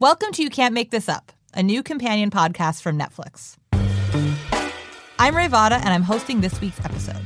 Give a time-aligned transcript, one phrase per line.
[0.00, 3.56] Welcome to You Can't Make This Up, a new companion podcast from Netflix.
[5.18, 7.20] I'm Rae Votta, and I'm hosting this week's episode.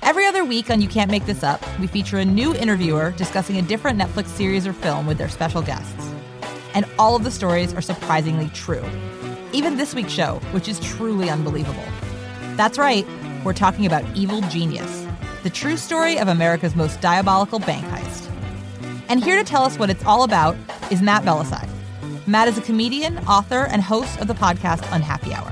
[0.00, 3.56] Every other week on You Can't Make This Up, we feature a new interviewer discussing
[3.56, 6.08] a different Netflix series or film with their special guests.
[6.72, 8.84] And all of the stories are surprisingly true.
[9.52, 11.82] Even this week's show, which is truly unbelievable.
[12.54, 13.04] That's right,
[13.44, 15.04] we're talking about Evil Genius,
[15.42, 18.30] the true story of America's most diabolical bank heist.
[19.08, 20.54] And here to tell us what it's all about
[20.92, 21.68] is Matt Bellassai.
[22.30, 25.50] Matt is a comedian, author, and host of the podcast Unhappy Hour.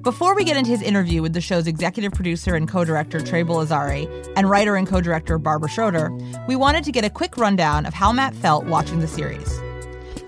[0.00, 4.32] Before we get into his interview with the show's executive producer and co-director Trey Borzillieri
[4.34, 6.10] and writer and co-director Barbara Schroeder,
[6.48, 9.60] we wanted to get a quick rundown of how Matt felt watching the series.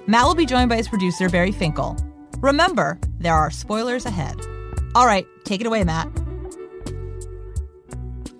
[0.06, 1.96] Matt will be joined by his producer Barry Finkel.
[2.40, 4.38] Remember, there are spoilers ahead.
[4.94, 6.12] All right, take it away, Matt.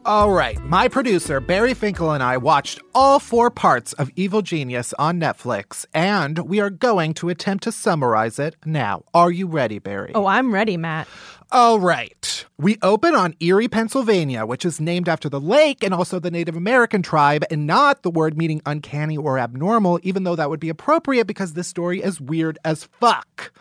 [0.04, 4.92] All right, my producer, Barry Finkel, and I watched all four parts of Evil Genius
[4.98, 9.04] on Netflix, and we are going to attempt to summarize it now.
[9.14, 10.10] Are you ready, Barry?
[10.12, 11.06] Oh, I'm ready, Matt.
[11.52, 12.44] All right.
[12.58, 16.56] We open on Erie, Pennsylvania, which is named after the lake and also the Native
[16.56, 20.68] American tribe, and not the word meaning uncanny or abnormal, even though that would be
[20.68, 23.52] appropriate because this story is weird as fuck.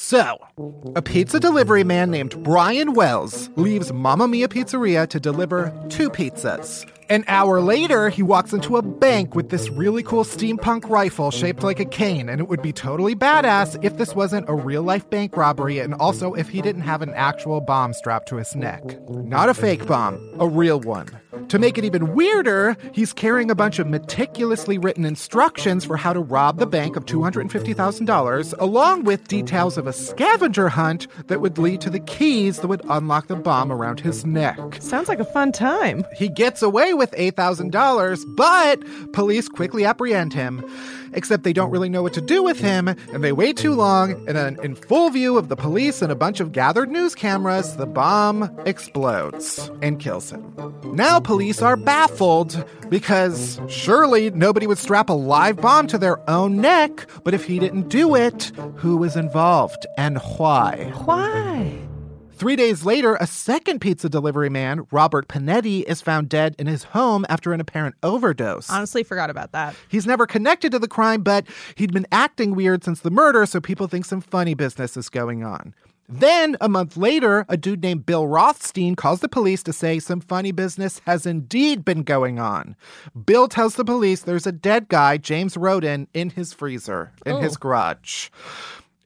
[0.00, 0.38] So,
[0.94, 6.86] a pizza delivery man named Brian Wells leaves Mamma Mia Pizzeria to deliver two pizzas.
[7.10, 11.62] An hour later, he walks into a bank with this really cool steampunk rifle shaped
[11.62, 15.08] like a cane, and it would be totally badass if this wasn't a real life
[15.08, 19.00] bank robbery and also if he didn't have an actual bomb strapped to his neck.
[19.08, 21.08] Not a fake bomb, a real one.
[21.48, 26.12] To make it even weirder, he's carrying a bunch of meticulously written instructions for how
[26.12, 31.56] to rob the bank of $250,000, along with details of a scavenger hunt that would
[31.56, 34.58] lead to the keys that would unlock the bomb around his neck.
[34.80, 36.04] Sounds like a fun time.
[36.16, 40.64] He gets away with $8,000, but police quickly apprehend him.
[41.14, 44.12] Except they don't really know what to do with him, and they wait too long,
[44.28, 47.76] and then, in full view of the police and a bunch of gathered news cameras,
[47.76, 50.54] the bomb explodes and kills him.
[50.84, 56.60] Now police are baffled because surely nobody would strap a live bomb to their own
[56.60, 60.92] neck, but if he didn't do it, who was involved and why?
[61.04, 61.78] Why?
[62.38, 66.84] Three days later, a second pizza delivery man, Robert Pinetti, is found dead in his
[66.84, 68.70] home after an apparent overdose.
[68.70, 69.74] Honestly, forgot about that.
[69.88, 73.60] He's never connected to the crime, but he'd been acting weird since the murder, so
[73.60, 75.74] people think some funny business is going on.
[76.08, 80.20] Then, a month later, a dude named Bill Rothstein calls the police to say some
[80.20, 82.76] funny business has indeed been going on.
[83.26, 87.40] Bill tells the police there's a dead guy, James Roden, in his freezer, in Oh.
[87.40, 88.28] his garage.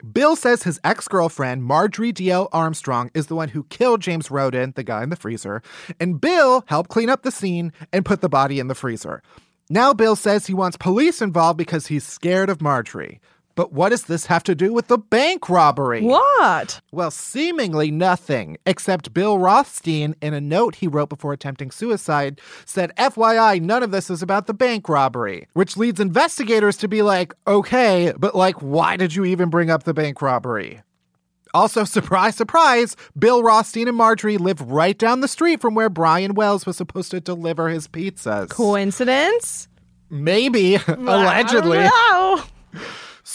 [0.02, 4.72] Bill says his ex girlfriend, Marjorie Diehl Armstrong, is the one who killed James Roden,
[4.74, 5.62] the guy in the freezer,
[6.00, 9.22] and Bill helped clean up the scene and put the body in the freezer.
[9.70, 13.20] Now Bill says he wants police involved because he's scared of Marjorie.
[13.54, 16.02] But what does this have to do with the bank robbery?
[16.02, 16.80] What?
[16.90, 22.92] Well, seemingly nothing, except Bill Rothstein, in a note he wrote before attempting suicide, said,
[22.96, 27.34] FYI, none of this is about the bank robbery, which leads investigators to be like,
[27.46, 30.82] okay, but like, why did you even bring up the bank robbery?
[31.54, 36.34] Also, surprise, surprise, Bill Rothstein and Marjorie live right down the street from where Brian
[36.34, 38.48] Wells was supposed to deliver his pizzas.
[38.48, 39.68] Coincidence?
[40.10, 41.86] Maybe, allegedly.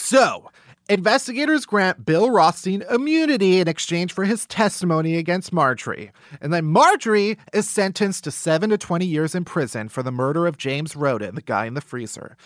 [0.08, 0.50] So,
[0.88, 6.12] investigators grant Bill Rothstein immunity in exchange for his testimony against Marjorie.
[6.40, 10.46] And then Marjorie is sentenced to 7 to 20 years in prison for the murder
[10.46, 12.38] of James Roden, the guy in the freezer.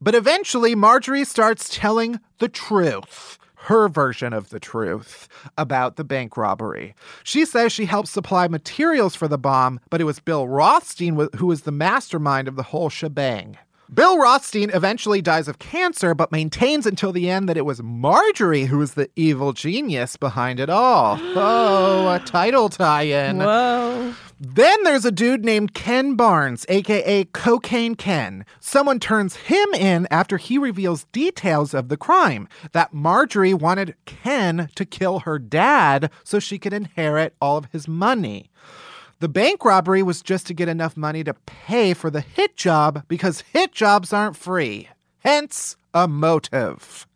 [0.00, 3.38] But eventually, Marjorie starts telling the truth.
[3.56, 5.26] Her version of the truth
[5.58, 6.94] about the bank robbery.
[7.24, 11.46] She says she helped supply materials for the bomb, but it was Bill Rothstein who
[11.46, 13.58] was the mastermind of the whole shebang.
[13.92, 18.66] Bill Rothstein eventually dies of cancer, but maintains until the end that it was Marjorie
[18.66, 21.18] who was the evil genius behind it all.
[21.42, 23.38] Oh, a title tie in.
[23.38, 24.14] Whoa.
[24.38, 28.44] Then there's a dude named Ken Barnes, aka Cocaine Ken.
[28.60, 34.68] Someone turns him in after he reveals details of the crime that Marjorie wanted Ken
[34.74, 38.50] to kill her dad so she could inherit all of his money.
[39.20, 43.04] The bank robbery was just to get enough money to pay for the hit job
[43.06, 44.88] because hit jobs aren't free.
[45.18, 47.06] Hence, a motive.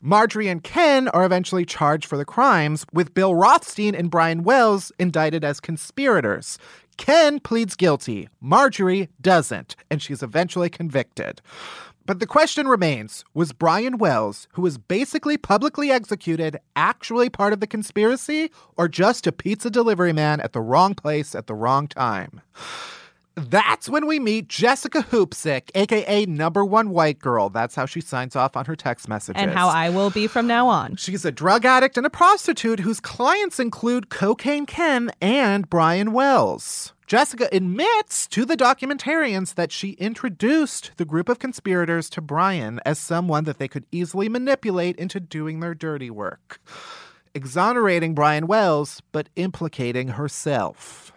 [0.00, 4.92] Marjorie and Ken are eventually charged for the crimes, with Bill Rothstein and Brian Wells
[4.96, 6.56] indicted as conspirators.
[6.98, 11.40] Ken pleads guilty, Marjorie doesn't, and she's eventually convicted.
[12.04, 17.60] But the question remains was Brian Wells, who was basically publicly executed, actually part of
[17.60, 21.86] the conspiracy, or just a pizza delivery man at the wrong place at the wrong
[21.86, 22.42] time?
[23.38, 27.48] That's when we meet Jessica Hoopsick, aka number one white girl.
[27.48, 29.40] That's how she signs off on her text messages.
[29.40, 30.96] And how I will be from now on.
[30.96, 36.92] She's a drug addict and a prostitute whose clients include Cocaine Ken and Brian Wells.
[37.06, 42.98] Jessica admits to the documentarians that she introduced the group of conspirators to Brian as
[42.98, 46.60] someone that they could easily manipulate into doing their dirty work,
[47.34, 51.12] exonerating Brian Wells, but implicating herself.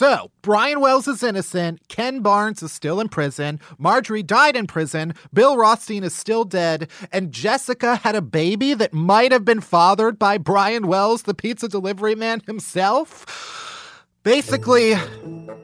[0.00, 5.12] So, Brian Wells is innocent, Ken Barnes is still in prison, Marjorie died in prison,
[5.30, 10.18] Bill Rothstein is still dead, and Jessica had a baby that might have been fathered
[10.18, 14.06] by Brian Wells, the pizza delivery man himself.
[14.22, 14.94] Basically,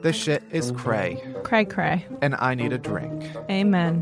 [0.03, 2.05] this shit is cray, Cray cray.
[2.21, 3.31] and I need a drink.
[3.49, 4.01] Amen.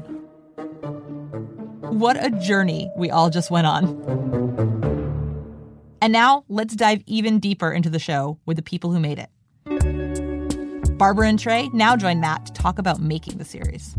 [1.79, 3.85] What a journey we all just went on.
[6.01, 9.29] And now let's dive even deeper into the show with the people who made it.
[10.97, 13.93] Barbara and Trey now join Matt to talk about making the series.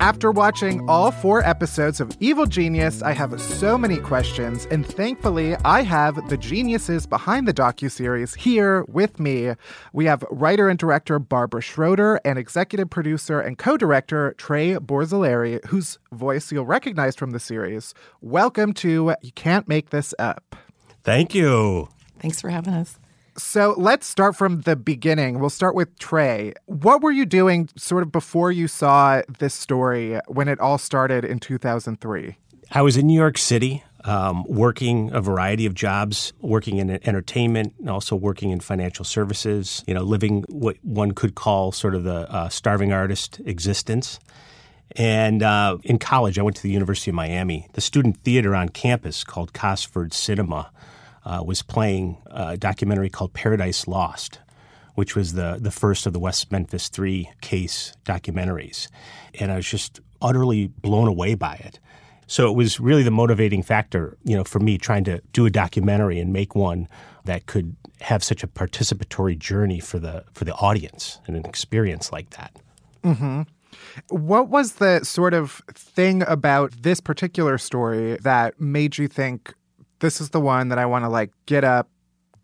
[0.00, 5.54] After watching all four episodes of Evil Genius, I have so many questions, and thankfully,
[5.64, 9.54] I have the geniuses behind the docuseries here with me.
[9.92, 15.98] We have writer and director Barbara Schroeder and executive producer and co-director Trey Borzillieri, whose
[16.10, 17.94] voice you'll recognize from the series.
[18.20, 20.56] Welcome to You Can't Make This Up.
[21.04, 21.88] Thank you.
[22.18, 22.98] Thanks for having us.
[23.38, 25.38] So let's start from the beginning.
[25.38, 26.54] We'll start with Trey.
[26.66, 31.24] What were you doing sort of before you saw this story when it all started
[31.24, 32.36] in 2003?
[32.72, 37.74] I was in New York City um, working a variety of jobs, working in entertainment
[37.78, 42.02] and also working in financial services, you know, living what one could call sort of
[42.02, 44.18] the uh, starving artist existence.
[44.96, 47.68] And uh, in college, I went to the University of Miami.
[47.74, 50.70] The student theater on campus called Cosford Cinema
[51.28, 54.40] uh, was playing a documentary called Paradise Lost,
[54.94, 58.88] which was the, the first of the West Memphis 3 case documentaries.
[59.38, 61.78] And I was just utterly blown away by it.
[62.26, 65.50] So it was really the motivating factor, you know, for me trying to do a
[65.50, 66.88] documentary and make one
[67.24, 72.12] that could have such a participatory journey for the for the audience and an experience
[72.12, 72.56] like that.
[74.08, 79.54] What was the sort of thing about this particular story that made you think
[80.00, 81.88] this is the one that I want to like get up,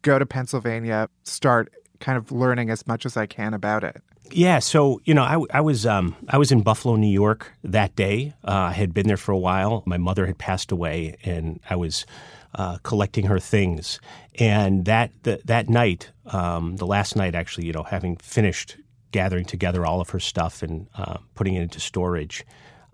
[0.02, 4.02] go to Pennsylvania, start kind of learning as much as I can about it?
[4.30, 7.94] Yeah, so you know, I, I was um, I was in Buffalo, New York that
[7.94, 8.34] day.
[8.42, 9.82] Uh, I had been there for a while.
[9.86, 12.06] My mother had passed away, and I was
[12.54, 14.00] uh, collecting her things.
[14.38, 18.76] And that the, that night, um, the last night, actually, you know, having finished
[19.12, 22.46] gathering together all of her stuff and uh, putting it into storage,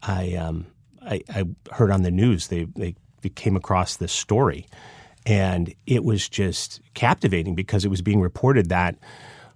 [0.03, 0.67] I, um,
[1.01, 2.97] I I heard on the news they they
[3.28, 4.67] came across this story,
[5.26, 8.96] and it was just captivating because it was being reported that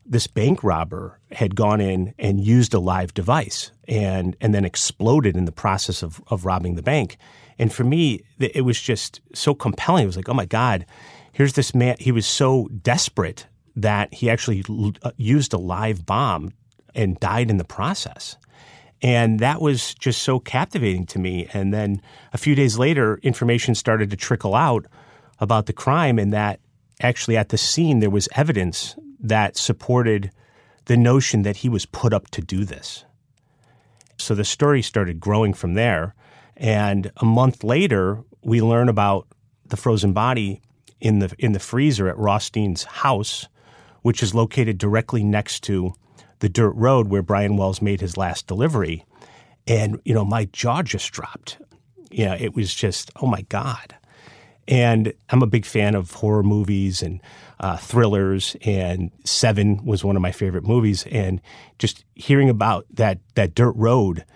[0.07, 5.37] this bank robber had gone in and used a live device and and then exploded
[5.37, 7.17] in the process of of robbing the bank.
[7.59, 10.03] And for me, it was just so compelling.
[10.03, 10.85] It was like, oh my God,
[11.33, 11.97] here's this man.
[11.99, 13.47] He was so desperate
[13.77, 14.65] that he actually
[15.03, 16.53] uh, used a live bomb
[16.95, 18.37] and died in the process.
[19.05, 21.47] And that was just so captivating to me.
[21.53, 22.01] And then
[22.33, 24.87] a few days later, information started to trickle out
[25.39, 26.59] about the crime, and that
[27.03, 30.31] actually at the scene there was evidence that supported
[30.87, 33.05] the notion that he was put up to do this.
[34.17, 36.15] So the story started growing from there.
[36.57, 39.27] And a month later, we learn about
[39.67, 40.63] the frozen body
[41.01, 43.49] in the in the freezer at Rothstein's house,
[44.01, 45.93] which is located directly next to
[46.45, 49.07] the dirt road where Brian Wells made his last delivery.
[49.67, 51.57] And you know, my jaw just dropped.
[52.11, 53.97] Yeah, it was just, oh my God.
[54.69, 57.23] And I'm a big fan of horror movies and
[57.61, 61.07] uh, thrillers, and Seven was one of my favorite movies.
[61.11, 61.41] And
[61.79, 64.27] just hearing about that that dirt road,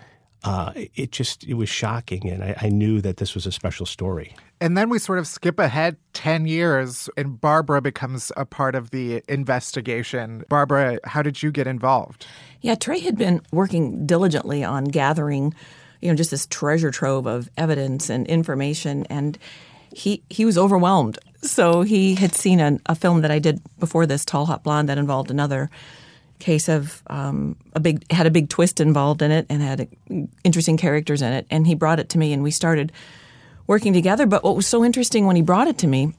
[0.48, 3.84] uh, it just it was shocking, and I, I knew that this was a special
[3.84, 4.34] story.
[4.60, 8.90] And then we sort of skip ahead 10 years and Barbara becomes a part of
[8.90, 10.42] the investigation.
[10.48, 12.26] Barbara, how did you get involved?
[12.60, 15.54] Yeah, Trey had been working diligently on gathering,
[16.00, 19.38] you know, just this treasure trove of evidence and information, and
[19.94, 21.18] he he was overwhelmed.
[21.42, 24.88] So he had seen a, a film that I did before this, Tall Hot Blonde,
[24.88, 25.70] that involved another
[26.38, 30.14] case of um, a big had a big twist involved in it and had uh,
[30.44, 32.92] interesting characters in it, and he brought it to me, and we started
[33.66, 34.26] working together.
[34.26, 36.12] But what was so interesting when he brought it to me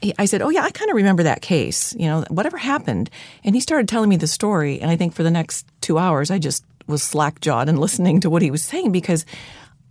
[0.00, 1.94] he- I said, "Oh yeah, I kind of remember that case.
[1.98, 3.10] You know, whatever happened?"
[3.44, 6.30] And he started telling me the story, and I think for the next two hours,
[6.30, 9.24] I just was slack jawed and listening to what he was saying because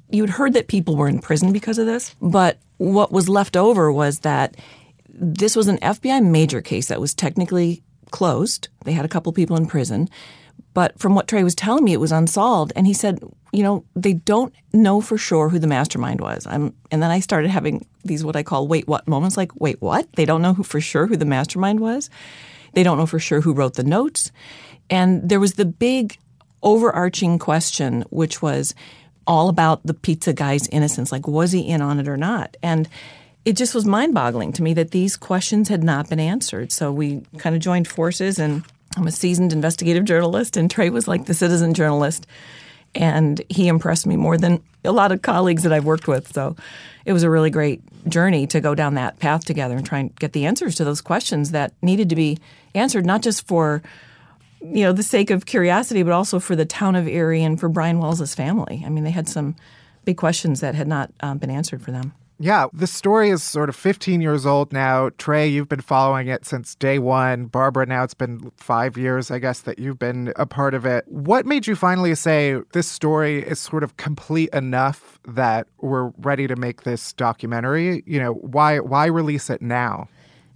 [0.09, 3.91] you'd heard that people were in prison because of this, but what was left over
[3.91, 4.55] was that
[5.09, 8.69] this was an FBI major case that was technically closed.
[8.83, 10.09] They had a couple people in prison.
[10.73, 12.71] But from what Trey was telling me, it was unsolved.
[12.75, 13.19] And he said,
[13.51, 16.45] you know, they don't know for sure who the mastermind was.
[16.45, 19.81] I'm, and then I started having these what I call wait what moments like, wait,
[19.81, 20.11] what?
[20.13, 22.09] They don't know who for sure who the mastermind was.
[22.73, 24.31] They don't know for sure who wrote the notes.
[24.89, 26.17] And there was the big
[26.61, 28.75] overarching question, which was
[29.25, 31.11] all about the pizza guy's innocence.
[31.11, 32.55] Like, was he in on it or not?
[32.61, 32.87] And
[33.47, 36.69] it just was mind boggling to me that these questions had not been answered.
[36.69, 38.61] So we kind of joined forces, and
[38.97, 42.27] I'm a seasoned investigative journalist, and Trey was like the citizen journalist.
[42.93, 46.33] And he impressed me more than a lot of colleagues that I've worked with.
[46.33, 46.57] So
[47.05, 50.13] it was a really great journey to go down that path together and try and
[50.17, 52.39] get the answers to those questions that needed to be
[52.75, 53.81] answered, not just for
[54.59, 57.69] you know the sake of curiosity, but also for the town of Erie and for
[57.69, 58.83] Brian Wells's family.
[58.85, 59.55] I mean, they had some
[60.03, 62.11] big questions that had not um, been answered for them.
[62.39, 65.09] Yeah, the story is sort of 15 years old now.
[65.17, 67.45] Trey, you've been following it since day one.
[67.45, 71.05] Barbara, now it's been five years, I guess, that you've been a part of it.
[71.07, 76.45] What made you finally say this story is sort of complete enough that we're ready
[76.47, 78.03] to make this documentary?
[78.05, 80.07] You know, why why release it now?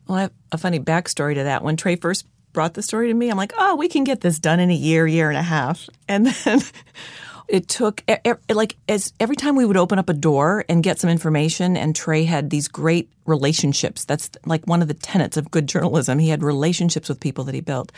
[0.08, 1.64] Well, I have a funny backstory to that.
[1.64, 4.40] When Trey first brought the story to me, I'm like, oh, we can get this
[4.40, 5.90] done in a year, year and a half.
[6.08, 6.62] And then
[7.48, 8.04] it took
[8.50, 11.96] like as every time we would open up a door and get some information and
[11.96, 14.06] Trey had these great relationships.
[14.06, 16.20] That's like one of the tenets of good journalism.
[16.20, 17.92] He had relationships with people that he built.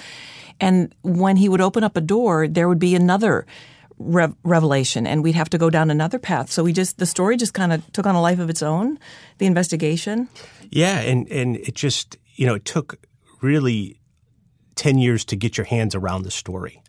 [0.60, 3.46] And when he would open up a door, there would be another
[4.00, 7.38] Re- revelation and we'd have to go down another path so we just the story
[7.38, 8.98] just kind of took on a life of its own
[9.38, 10.28] the investigation
[10.72, 12.98] yeah and and it just you know it took
[13.44, 14.00] really
[14.76, 16.82] 10 years to get your hands around the story.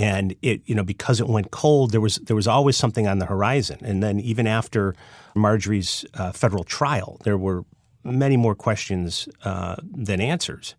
[0.00, 3.18] And it, you know, because it went cold, there was there was always something on
[3.18, 3.80] the horizon.
[3.82, 4.94] And then even after
[5.34, 7.66] Marjorie's uh, federal trial, there were
[8.02, 10.74] many more questions uh, than answers.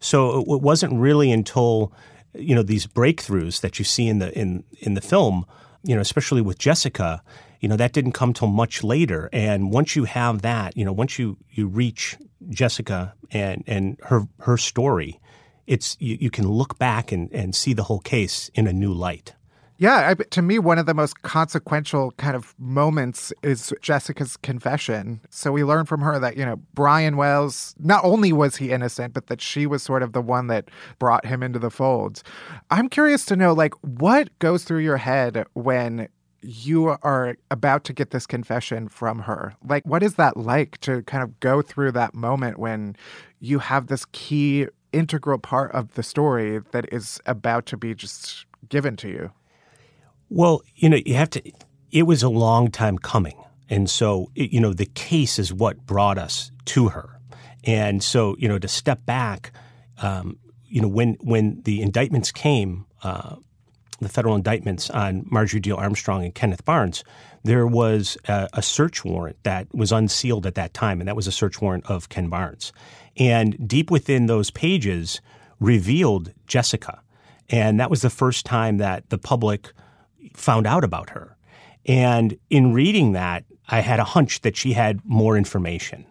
[0.00, 1.92] So it wasn't really until
[2.34, 5.46] you know these breakthroughs that you see in the in in the film,
[5.84, 7.22] you know, especially with Jessica,
[7.60, 9.30] you know, that didn't come till much later.
[9.32, 12.16] And once you have that, you know, once you you reach
[12.50, 15.20] Jessica and and her her story,
[15.66, 18.92] it's you, you can look back and, and see the whole case in a new
[18.92, 19.34] light.
[19.76, 25.20] Yeah, I, to me, one of the most consequential kind of moments is Jessica's confession.
[25.30, 29.14] So we learn from her that, you know, Brian Wells, not only was he innocent,
[29.14, 30.68] but that she was sort of the one that
[31.00, 32.22] brought him into the folds.
[32.70, 36.08] I'm curious to know, like, what goes through your head when
[36.40, 39.54] you are about to get this confession from her.
[39.66, 42.96] Like, what is that like to kind of go through that moment when
[43.40, 48.46] you have this key integral part of the story that is about to be just
[48.68, 49.30] given to you?
[50.28, 51.52] Well, you know, you have to,
[51.90, 53.36] it was a long time coming.
[53.68, 57.18] And so, you know, the case is what brought us to her.
[57.64, 59.52] And so, you know, to step back,
[60.02, 63.36] um, you know, when, when the indictments came, uh,
[64.00, 67.04] the federal indictments on Marjorie Diehl Armstrong and Kenneth Barnes,
[67.44, 71.26] there was a, a, search warrant that was unsealed at that time, and that was
[71.26, 72.72] a search warrant of Ken Barnes.
[73.16, 75.20] And deep within those pages
[75.60, 77.00] revealed Jessica.
[77.50, 79.72] And that was the first time that the public
[80.34, 81.36] found out about her.
[81.86, 86.06] And in reading that, I had a hunch that she had more information.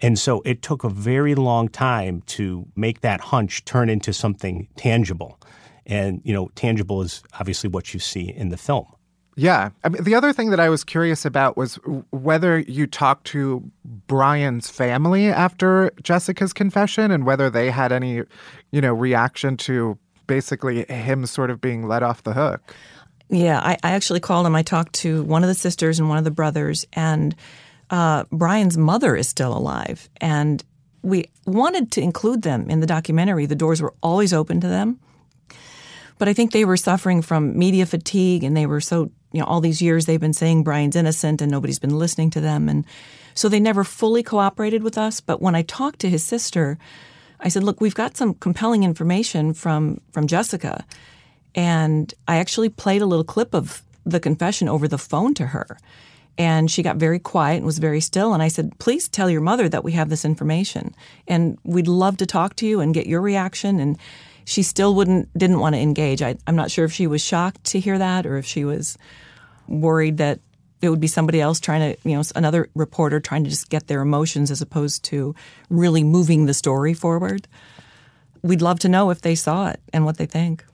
[0.00, 4.68] And so it took a very long time to make that hunch turn into something
[4.76, 5.40] tangible.
[5.86, 8.86] And, you know, tangible is obviously what you see in the film.
[9.34, 9.70] Yeah.
[9.82, 11.76] I mean, the other thing that I was curious about was
[12.10, 13.62] whether you talked to
[14.06, 18.22] Brian's family after Jessica's confession and whether they had any,
[18.72, 22.74] you know, reaction to basically him sort of being let off the hook.
[23.30, 24.54] Yeah, I, I actually called him.
[24.54, 27.34] I talked to one of the sisters and one of the brothers, and
[27.88, 30.10] uh, Brian's mother is still alive.
[30.20, 30.62] And
[31.02, 33.46] we wanted to include them in the documentary.
[33.46, 35.00] The doors were always open to them.
[36.18, 39.46] But I think they were suffering from media fatigue and they were so you know,
[39.46, 42.68] all these years they've been saying Brian's innocent and nobody's been listening to them.
[42.68, 42.84] And
[43.34, 45.20] so they never fully cooperated with us.
[45.20, 46.78] But when I talked to his sister,
[47.40, 50.84] I said, look, we've got some compelling information from, from Jessica.
[51.54, 55.78] And I actually played a little clip of the confession over the phone to her.
[56.38, 58.32] And she got very quiet and was very still.
[58.32, 60.94] And I said, please tell your mother that we have this information.
[61.28, 63.80] And we'd love to talk to you and get your reaction.
[63.80, 63.98] And
[64.44, 66.22] she still wouldn't didn't want to engage.
[66.22, 68.98] I, I'm not sure if she was shocked to hear that or if she was
[69.68, 70.40] worried that
[70.80, 73.86] it would be somebody else trying to, you know, another reporter trying to just get
[73.86, 75.34] their emotions as opposed to
[75.70, 77.46] really moving the story forward.
[78.42, 80.64] We'd love to know if they saw it and what they think.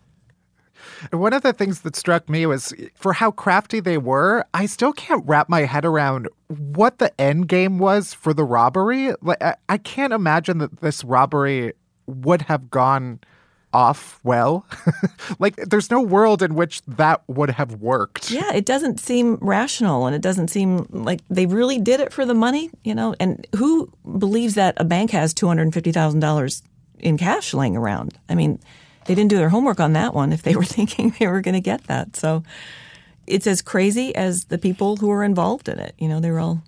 [1.12, 4.92] One of the things that struck me was for how crafty they were, I still
[4.94, 9.12] can't wrap my head around what the end game was for the robbery.
[9.20, 11.74] Like I can't imagine that this robbery
[12.06, 13.20] would have gone
[13.72, 14.66] off well.
[15.38, 18.30] like, there's no world in which that would have worked.
[18.30, 22.24] Yeah, it doesn't seem rational and it doesn't seem like they really did it for
[22.24, 23.14] the money, you know?
[23.20, 26.62] And who believes that a bank has $250,000
[27.00, 28.18] in cash laying around?
[28.28, 28.58] I mean,
[29.06, 31.54] they didn't do their homework on that one if they were thinking they were going
[31.54, 32.16] to get that.
[32.16, 32.42] So
[33.26, 35.94] it's as crazy as the people who were involved in it.
[35.98, 36.62] You know, they were all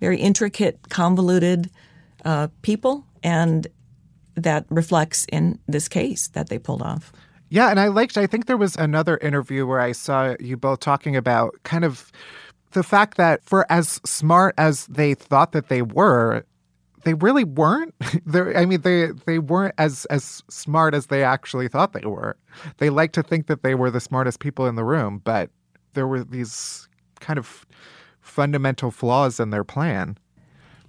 [0.00, 1.70] very intricate, convoluted
[2.24, 3.66] uh, people, and
[4.40, 7.12] that reflects in this case that they pulled off.
[7.48, 10.80] Yeah, and I liked, I think there was another interview where I saw you both
[10.80, 12.12] talking about kind of
[12.72, 16.44] the fact that for as smart as they thought that they were,
[17.04, 17.94] they really weren't.
[18.26, 22.36] they I mean, they they weren't as as smart as they actually thought they were.
[22.78, 25.50] They like to think that they were the smartest people in the room, but
[25.94, 26.88] there were these
[27.20, 27.66] kind of
[28.20, 30.16] fundamental flaws in their plan.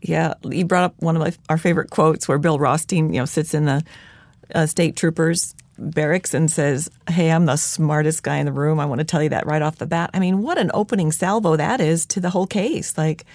[0.01, 3.25] Yeah, you brought up one of my, our favorite quotes where Bill Rothstein, you know,
[3.25, 3.83] sits in the
[4.53, 8.79] uh, state troopers barracks and says, "Hey, I'm the smartest guy in the room.
[8.79, 11.11] I want to tell you that right off the bat." I mean, what an opening
[11.11, 12.97] salvo that is to the whole case.
[12.97, 13.25] Like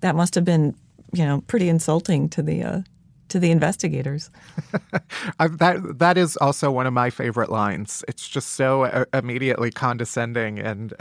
[0.00, 0.74] that must have been,
[1.12, 2.80] you know, pretty insulting to the uh,
[3.28, 4.30] to the investigators.
[5.38, 8.04] that that is also one of my favorite lines.
[8.08, 10.92] It's just so uh, immediately condescending and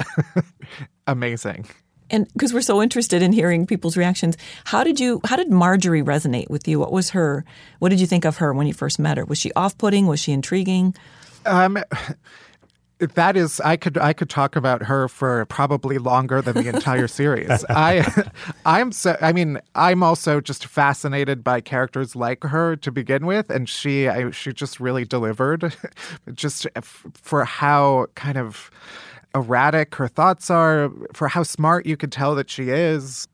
[1.08, 1.66] amazing
[2.10, 6.04] and because we're so interested in hearing people's reactions how did you how did marjorie
[6.04, 6.80] resonate with you?
[6.80, 7.46] What was her
[7.80, 9.26] what did you think of her when you first met her?
[9.26, 10.08] Was she off-putting?
[10.08, 10.96] Was she intriguing?
[11.46, 11.78] Um,
[13.00, 17.08] that is i could i could talk about her for probably longer than the entire
[17.20, 17.64] series.
[17.70, 18.30] I
[18.66, 23.50] i'm so i mean i'm also just fascinated by characters like her to begin with
[23.50, 25.74] and she I, she just really delivered
[26.34, 26.68] just
[27.14, 28.70] for how kind of
[29.36, 33.28] erratic her thoughts are, for how smart you could tell that she is.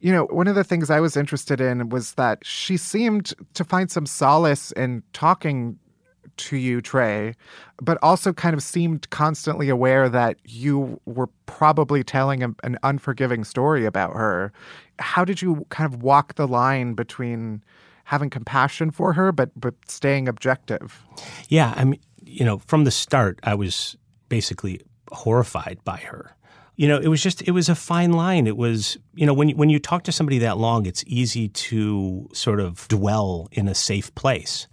[0.00, 3.64] You know, one of the things I was interested in was that she seemed to
[3.64, 5.78] find some solace in talking
[6.36, 7.34] to you, Trey,
[7.82, 13.44] but also kind of seemed constantly aware that you were probably telling a, an unforgiving
[13.44, 14.52] story about her.
[14.98, 17.62] How did you kind of walk the line between
[18.04, 21.04] having compassion for her but but staying objective?
[21.48, 23.96] Yeah, I mean, you know, from the start, I was
[24.28, 26.36] basically horrified by her.
[26.76, 28.46] You know, it was just it was a fine line.
[28.46, 32.28] It was, you know, when when you talk to somebody that long, it's easy to
[32.32, 34.66] sort of dwell in a safe place.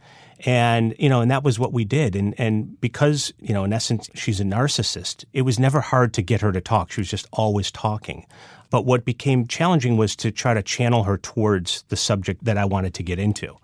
[0.46, 2.16] And, you know, and that was what we did.
[2.16, 6.22] And and because, you know, in essence she's a narcissist, it was never hard to
[6.22, 6.92] get her to talk.
[6.92, 8.26] She was just always talking.
[8.70, 12.66] But what became challenging was to try to channel her towards the subject that I
[12.66, 13.58] wanted to get into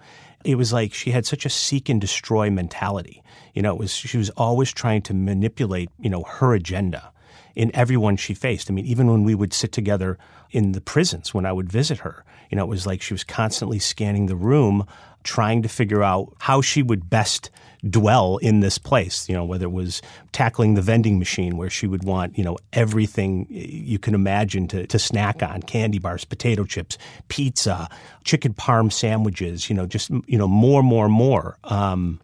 [0.44, 3.23] it was like she had such a seek and destroy mentality.
[3.54, 7.12] You know, it was she was always trying to manipulate, you know, her agenda
[7.56, 8.70] in everyone she faced.
[8.70, 10.18] I mean, even when we would sit together
[10.52, 13.24] in the prisons when I would visit her, you know, it was like she was
[13.24, 14.86] constantly scanning the room,
[15.24, 17.50] trying to figure out how she would best
[17.90, 21.88] dwell in this place, you know, whether it was tackling the vending machine where she
[21.88, 26.64] would want, you know, everything you can imagine to, to snack on, candy bars, potato
[26.64, 27.90] chips, pizza,
[28.24, 31.58] chicken parm sandwiches, you know, just, you know, more, more, more.
[31.66, 32.20] Um,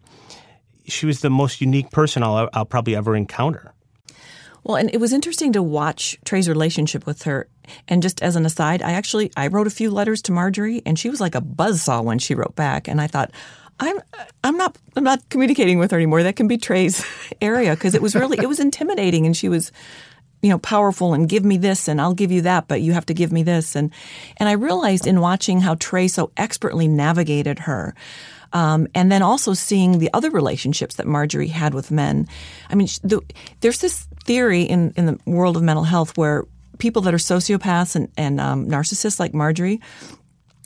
[0.86, 3.72] she was the most unique person I'll, I'll probably ever encounter.
[4.64, 7.48] Well, and it was interesting to watch Trey's relationship with her.
[7.88, 10.98] And just as an aside, I actually I wrote a few letters to Marjorie, and
[10.98, 12.88] she was like a buzzsaw when she wrote back.
[12.88, 13.30] And I thought,
[13.78, 14.00] I'm
[14.44, 16.22] I'm not I'm not communicating with her anymore.
[16.22, 17.04] That can be Trey's
[17.40, 19.72] area because it was really it was intimidating, and she was
[20.42, 23.06] you know powerful and give me this and I'll give you that, but you have
[23.06, 23.74] to give me this.
[23.74, 23.90] And
[24.36, 27.94] and I realized in watching how Trey so expertly navigated her.
[28.52, 32.26] Um, and then also seeing the other relationships that Marjorie had with men.
[32.68, 33.20] I mean, the,
[33.60, 36.44] there's this theory in, in the world of mental health where
[36.78, 39.80] people that are sociopaths and, and um, narcissists like Marjorie,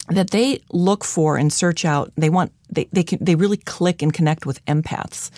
[0.08, 4.02] that they look for and search out, they want, they, they, can, they really click
[4.02, 5.30] and connect with empaths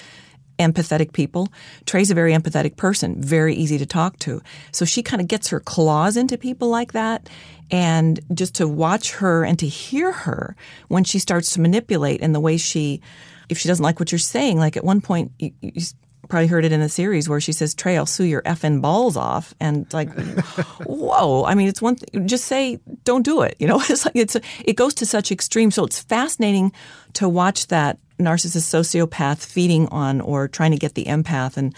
[0.58, 1.48] empathetic people.
[1.84, 4.42] Trey's a very empathetic person, very easy to talk to.
[4.72, 7.28] So she kind of gets her claws into people like that.
[7.70, 10.56] And just to watch her and to hear her
[10.88, 13.00] when she starts to manipulate and the way she,
[13.48, 15.82] if she doesn't like what you're saying, like at one point, you, you
[16.28, 19.16] probably heard it in the series where she says, Trey, I'll sue your effing balls
[19.16, 19.54] off.
[19.60, 20.12] And like,
[20.84, 21.44] whoa.
[21.44, 23.56] I mean, it's one thing, just say, don't do it.
[23.58, 25.70] You know, it's like, it's, it goes to such extreme.
[25.70, 26.72] So it's fascinating
[27.14, 31.74] to watch that narcissist sociopath feeding on or trying to get the empath and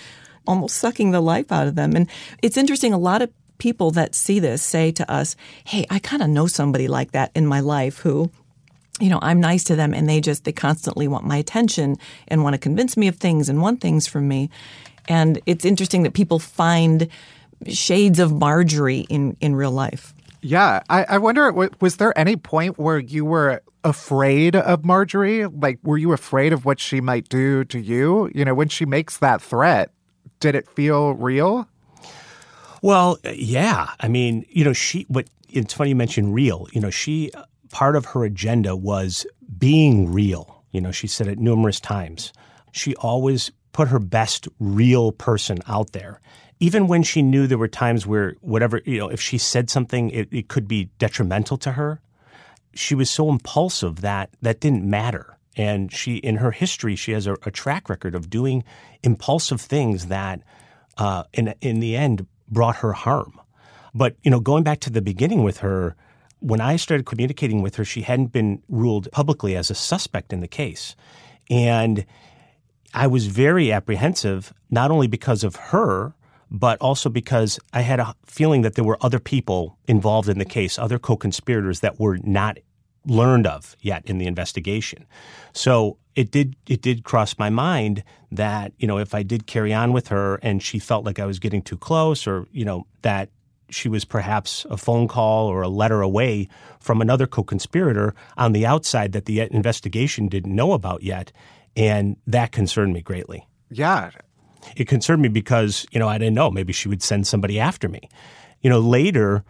[0.46, 1.94] almost sucking the life out of them.
[1.94, 2.08] And
[2.42, 2.92] it's interesting.
[2.92, 6.46] A lot of people that see this say to us, Hey, I kind of know
[6.46, 8.30] somebody like that in my life who
[9.00, 11.96] you know, I'm nice to them and they just, they constantly want my attention
[12.26, 14.50] and want to convince me of things and want things from me.
[15.06, 17.08] And it's interesting that people find
[17.66, 20.14] shades of Marjorie in, in real life.
[20.40, 25.46] Yeah, I, I wonder, was there any point where you were afraid of Marjorie?
[25.46, 28.30] Like, were you afraid of what she might do to you?
[28.34, 29.90] You know, when she makes that threat,
[30.40, 31.68] did it feel real?
[32.82, 33.90] Well, yeah.
[34.00, 35.06] I mean, you know, she.
[35.08, 36.68] What it's funny you mentioned real.
[36.72, 37.32] You know, she
[37.70, 39.26] part of her agenda was
[39.58, 40.64] being real.
[40.70, 42.32] You know, she said it numerous times.
[42.72, 46.20] She always put her best real person out there.
[46.60, 50.10] Even when she knew there were times where whatever, you know, if she said something,
[50.10, 52.00] it, it could be detrimental to her.
[52.74, 55.36] She was so impulsive that that didn't matter.
[55.56, 58.64] And she, in her history, she has a, a track record of doing
[59.02, 60.42] impulsive things that,
[60.96, 63.40] uh, in in the end, brought her harm.
[63.94, 65.96] But you know, going back to the beginning with her,
[66.40, 70.40] when I started communicating with her, she hadn't been ruled publicly as a suspect in
[70.40, 70.94] the case,
[71.50, 72.04] and
[72.94, 76.14] I was very apprehensive, not only because of her,
[76.50, 80.44] but also because I had a feeling that there were other people involved in the
[80.44, 82.58] case, other co-conspirators that were not
[83.04, 85.06] learned of yet in the investigation.
[85.52, 89.72] So it did it did cross my mind that you know if I did carry
[89.72, 92.86] on with her and she felt like I was getting too close, or you know
[93.02, 93.30] that
[93.70, 96.48] she was perhaps a phone call or a letter away
[96.80, 101.32] from another co-conspirator on the outside that the investigation didn't know about yet,
[101.76, 103.46] and that concerned me greatly.
[103.70, 104.10] Yeah.
[104.76, 107.88] It concerned me because you know I didn't know maybe she would send somebody after
[107.88, 108.08] me.
[108.60, 109.44] You know later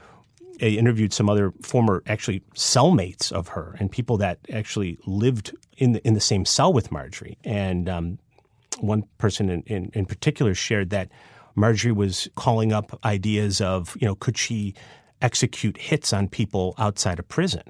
[0.61, 5.93] I interviewed some other former actually cellmates of her and people that actually lived in
[5.93, 7.39] the, in the same cell with Marjorie.
[7.45, 8.19] And um,
[8.81, 11.11] one person in, in, in particular shared that
[11.55, 14.75] Marjorie was calling up ideas of, you know, could she
[15.23, 17.63] execute hits on people outside of prison?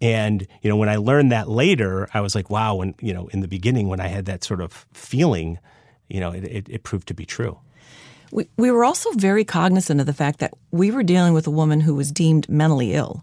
[0.00, 2.76] And you know, when I learned that later, I was like, wow.
[2.76, 5.58] When you know, in the beginning, when I had that sort of feeling,
[6.08, 7.58] you know, it, it, it proved to be true.
[8.30, 11.50] We, we were also very cognizant of the fact that we were dealing with a
[11.50, 13.22] woman who was deemed mentally ill.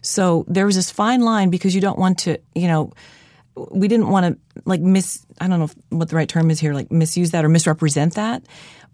[0.00, 2.92] So there was this fine line because you don't want to, you know,
[3.70, 6.74] we didn't want to like miss, I don't know what the right term is here,
[6.74, 8.42] like misuse that or misrepresent that.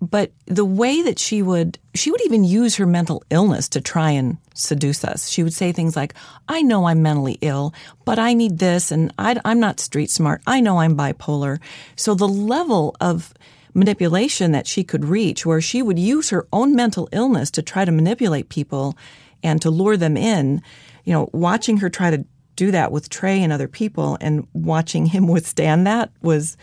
[0.01, 4.11] But the way that she would, she would even use her mental illness to try
[4.13, 5.29] and seduce us.
[5.29, 6.15] She would say things like,
[6.49, 10.41] I know I'm mentally ill, but I need this and I, I'm not street smart.
[10.47, 11.59] I know I'm bipolar.
[11.97, 13.35] So the level of,
[13.75, 17.85] manipulation that she could reach, where she would use her own mental illness to try
[17.85, 18.97] to manipulate people
[19.43, 20.61] and to lure them in.
[21.05, 22.25] You know, watching her try to
[22.57, 26.57] do that with Trey and other people and watching him withstand that was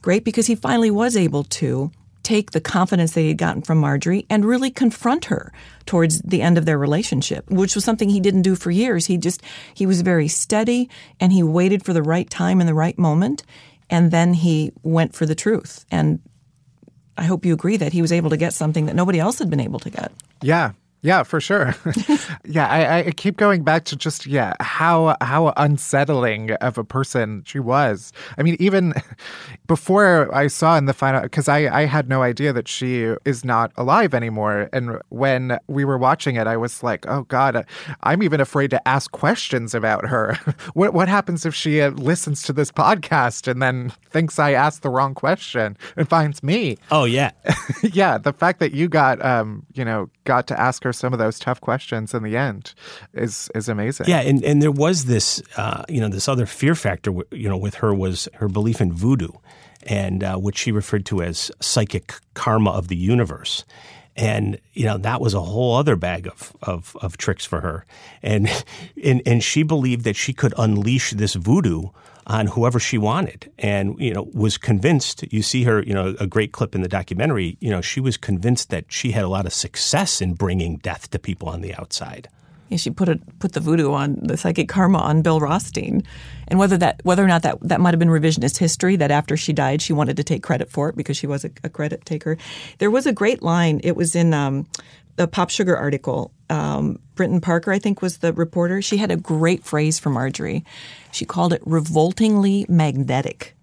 [0.00, 1.90] great because he finally was able to
[2.22, 5.52] take the confidence that he had gotten from Marjorie and really confront her
[5.86, 9.06] towards the end of their relationship, which was something he didn't do for years.
[9.06, 9.42] He just,
[9.74, 10.88] he was very steady
[11.20, 13.42] and he waited for the right time and the right moment.
[13.90, 15.84] And then he went for the truth.
[15.90, 16.20] And
[17.16, 19.50] I hope you agree that he was able to get something that nobody else had
[19.50, 20.12] been able to get.
[20.40, 20.72] Yeah.
[21.04, 21.74] Yeah, for sure.
[22.44, 27.42] yeah, I, I, keep going back to just yeah how how unsettling of a person
[27.44, 28.12] she was.
[28.38, 28.94] I mean, even
[29.66, 33.44] before I saw in the final, because I I had no idea that she is
[33.44, 34.70] not alive anymore.
[34.72, 37.66] And when we were watching it, I was like, oh god,
[38.04, 40.38] I'm even afraid to ask questions about her.
[40.74, 44.82] what what happens if she uh, listens to this podcast and then thinks I asked
[44.82, 46.78] the wrong question and finds me?
[46.92, 47.32] Oh yeah,
[47.82, 48.18] yeah.
[48.18, 51.38] The fact that you got um you know got to ask her some of those
[51.38, 52.74] tough questions in the end
[53.12, 54.06] is is amazing.
[54.08, 57.56] Yeah, and, and there was this uh, you know this other fear factor you know
[57.56, 59.32] with her was her belief in voodoo,
[59.84, 63.64] and uh, which she referred to as psychic karma of the universe.
[64.14, 67.86] And you know that was a whole other bag of, of, of tricks for her,
[68.22, 68.48] and,
[69.02, 71.88] and and she believed that she could unleash this voodoo
[72.26, 76.26] on whoever she wanted and you know was convinced you see her you know a
[76.26, 79.46] great clip in the documentary you know she was convinced that she had a lot
[79.46, 82.28] of success in bringing death to people on the outside
[82.72, 86.02] yeah, she put a, put the voodoo on the psychic karma on Bill Rothstein,
[86.48, 89.36] and whether that whether or not that that might have been revisionist history that after
[89.36, 92.06] she died she wanted to take credit for it because she was a, a credit
[92.06, 92.38] taker.
[92.78, 93.82] There was a great line.
[93.84, 94.66] It was in um,
[95.16, 96.32] the Pop Sugar article.
[96.50, 98.82] Um, Brinton Parker, I think, was the reporter.
[98.82, 100.64] She had a great phrase for Marjorie.
[101.10, 103.54] She called it revoltingly magnetic.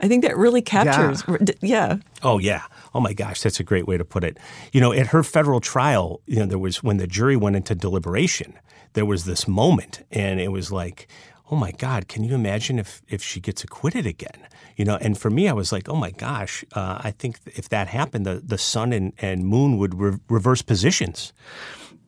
[0.00, 1.24] I think that really captures.
[1.28, 1.54] Yeah.
[1.60, 1.96] yeah.
[2.22, 2.62] Oh yeah.
[2.94, 4.38] Oh my gosh, that's a great way to put it.
[4.72, 7.74] You know, at her federal trial, you know, there was when the jury went into
[7.74, 8.54] deliberation,
[8.92, 11.08] there was this moment, and it was like,
[11.50, 14.46] oh my God, can you imagine if if she gets acquitted again?
[14.78, 17.68] You know, and for me, I was like, oh my gosh, uh, I think if
[17.70, 21.32] that happened, the the sun and, and moon would re- reverse positions.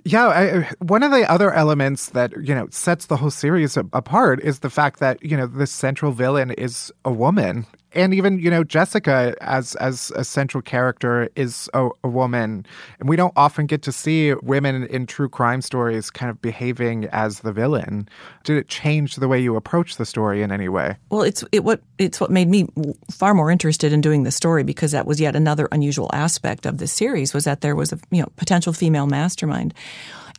[0.05, 4.41] Yeah, I, one of the other elements that you know sets the whole series apart
[4.45, 8.51] is the fact that you know the central villain is a woman and even you
[8.51, 12.67] know Jessica as as a central character is a, a, woman,
[12.99, 17.07] and we don't often get to see women in true crime stories kind of behaving
[17.07, 18.09] as the villain.
[18.45, 20.97] Did it change the way you approach the story in any way?
[21.11, 22.69] Well, it's it what it's what made me
[23.11, 26.79] far more interested in doing the story because that was yet another unusual aspect of
[26.79, 29.75] the series was that there was a you know potential female mastermind,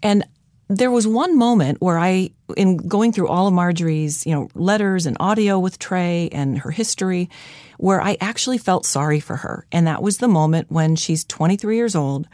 [0.02, 0.26] and
[0.72, 5.06] there was one moment where I, in going through all of Marjorie's, you know, letters
[5.06, 7.30] and audio with Trey and her history,
[7.78, 9.66] where I actually felt sorry for her.
[9.72, 12.28] And that was the moment when she's 23 years old.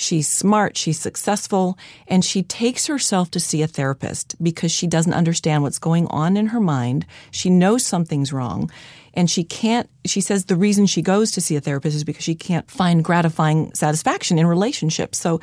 [0.00, 1.76] She's smart, she's successful,
[2.08, 6.38] and she takes herself to see a therapist because she doesn't understand what's going on
[6.38, 7.04] in her mind.
[7.30, 8.70] She knows something's wrong
[9.14, 12.24] and she can't she says the reason she goes to see a therapist is because
[12.24, 15.40] she can't find gratifying satisfaction in relationships so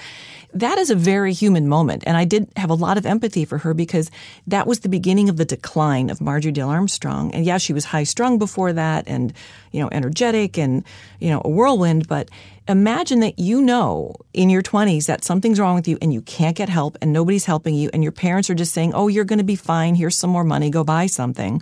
[0.53, 3.57] that is a very human moment and i did have a lot of empathy for
[3.57, 4.09] her because
[4.45, 7.85] that was the beginning of the decline of marjorie Diehl armstrong and yeah she was
[7.85, 9.33] high strung before that and
[9.71, 10.83] you know energetic and
[11.19, 12.29] you know a whirlwind but
[12.67, 16.55] imagine that you know in your 20s that something's wrong with you and you can't
[16.55, 19.39] get help and nobody's helping you and your parents are just saying oh you're going
[19.39, 21.61] to be fine here's some more money go buy something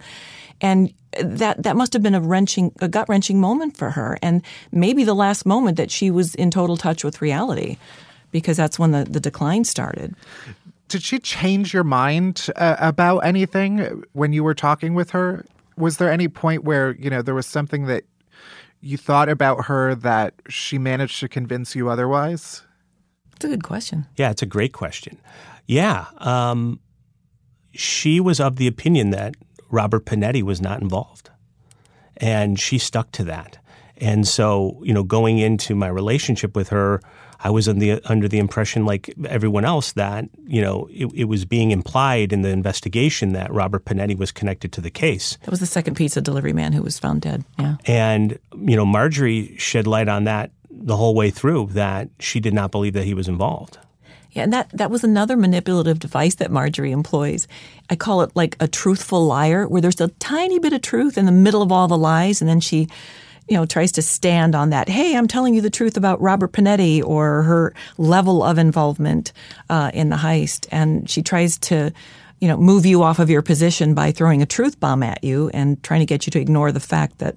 [0.61, 4.41] and that that must have been a wrenching, a gut wrenching moment for her, and
[4.71, 7.77] maybe the last moment that she was in total touch with reality,
[8.31, 10.15] because that's when the, the decline started.
[10.87, 15.45] Did she change your mind uh, about anything when you were talking with her?
[15.77, 18.03] Was there any point where you know there was something that
[18.85, 22.61] you thought about her that she managed to convince you otherwise?
[23.35, 24.05] It's a good question.
[24.15, 25.17] Yeah, it's a great question.
[25.65, 26.05] Yeah.
[26.19, 26.79] Um,
[27.73, 29.35] she was of the opinion that
[29.69, 31.31] Robert Pinetti was not involved.
[32.17, 33.57] And she stuck to that.
[33.97, 37.01] And so, you know, going into my relationship with her,
[37.39, 41.45] I was the, under the impression, like everyone else, that you know it, it, was
[41.45, 45.37] being implied in the investigation that Robert Pinetti was connected to the case.
[45.41, 47.43] That was the second pizza delivery man who was found dead.
[47.59, 52.39] Yeah, and you know Marjorie shed light on that the whole way through that she
[52.39, 53.77] did not believe that he was involved.
[54.35, 57.47] Yeah, and that, that was another manipulative device that Marjorie employs.
[57.89, 61.25] I call it like a truthful liar, where there's a tiny bit of truth in
[61.25, 62.89] the middle of all the lies, and then she,
[63.47, 64.89] you know, tries to stand on that.
[64.89, 69.33] Hey, I'm telling you the truth about Robert Pinetti or her level of involvement
[69.69, 71.93] uh, in the heist, and she tries to,
[72.39, 75.49] you know, move you off of your position by throwing a truth bomb at you
[75.53, 77.35] and trying to get you to ignore the fact that,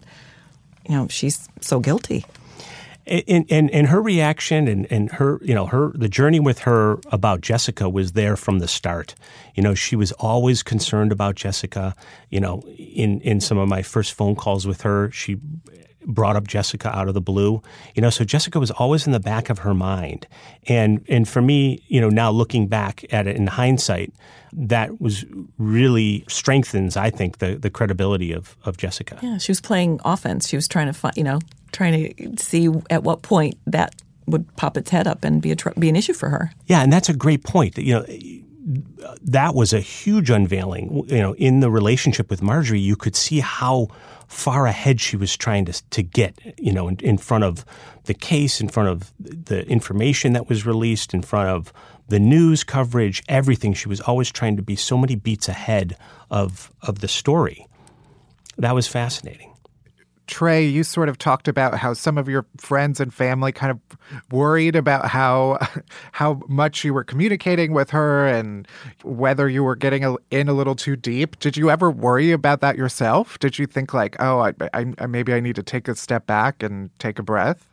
[0.89, 2.25] you know, she's so guilty
[3.09, 6.99] and, and, and her reaction and, and her, you know, her, the journey with her
[7.11, 9.15] about Jessica was there from the start.
[9.55, 11.95] You know, she was always concerned about Jessica.
[12.31, 15.39] You know, in, in some of my first phone calls with her, she
[16.07, 17.63] brought up Jessica out of the blue.
[17.95, 20.27] You know, so Jessica was always in the back of her mind.
[20.67, 24.13] And and for me, you know, now looking back at it in hindsight,
[24.53, 25.25] that was
[25.59, 29.19] really strengthens, I think, the the credibility of of Jessica.
[29.23, 30.49] Yeah, she was playing offense.
[30.49, 31.41] She was trying to find, you know,
[31.73, 33.95] trying to see at what point that
[34.27, 36.53] would pop its head up and be a tr- be an issue for her.
[36.67, 37.77] Yeah, and that's a great point.
[37.79, 38.07] You know,
[39.23, 41.05] that was a huge unveiling.
[41.09, 43.89] You know, in the relationship with Marjorie, you could see how
[44.29, 46.39] far ahead she was trying to to get.
[46.59, 47.65] You know, in, in front of
[48.05, 51.73] the case, in front of the information that was released, in front of
[52.09, 53.75] the news coverage, everything.
[53.75, 55.97] She was always trying to be so many beats ahead
[56.31, 57.67] of of the story.
[58.57, 59.55] That was fascinating.
[60.29, 63.99] Trey, you sort of talked about how some of your friends and family kind of
[64.31, 65.59] worried about how
[66.13, 68.69] how much you were communicating with her and
[69.03, 71.39] whether you were getting in a little too deep.
[71.41, 73.39] Did you ever worry about that yourself?
[73.39, 76.63] Did you think like, oh, I, I maybe I need to take a step back
[76.63, 77.67] and take a breath?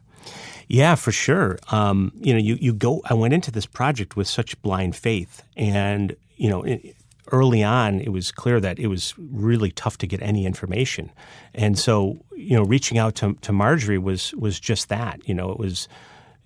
[0.68, 1.60] Yeah, for sure.
[1.72, 3.02] Um, you know, you, you go.
[3.06, 6.96] I went into this project with such blind faith, and you know, it,
[7.32, 11.12] early on, it was clear that it was really tough to get any information,
[11.54, 15.28] and so you know, reaching out to, to Marjorie was was just that.
[15.28, 15.88] You know, it was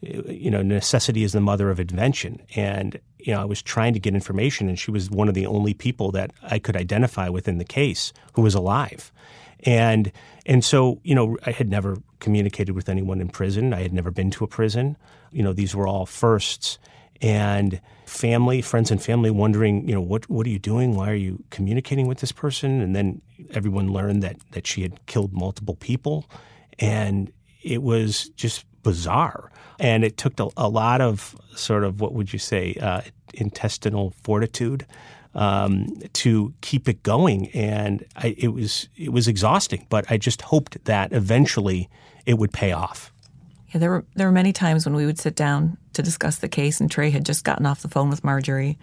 [0.02, 4.00] you know, necessity is the mother of invention, and you know, I was trying to
[4.00, 7.58] get information, and she was one of the only people that I could identify within
[7.58, 9.12] the case who was alive.
[9.66, 10.12] And
[10.46, 13.74] and so, you know, I had never communicated with anyone in prison.
[13.74, 14.96] I had never been to a prison.
[15.32, 16.80] You know, these were all firsts.
[17.22, 20.96] And family, friends and family wondering, you know, what what are you doing?
[20.96, 22.82] Why are you communicating with this person?
[22.82, 26.30] And then everyone learned that that she had killed multiple people.
[26.80, 29.52] And it was just bizarre.
[29.80, 33.02] And it took a, lot of sort of what would you say, uh,
[33.34, 34.86] intestinal fortitude
[35.36, 39.86] um, to keep it going, and I, it was it was exhausting.
[39.90, 41.90] But I just hoped that eventually
[42.26, 43.14] it would pay off.
[43.70, 46.50] Yeah, there were there were many times when we would sit down to discuss the
[46.50, 48.78] case, and Trey had just gotten off the phone with Marjorie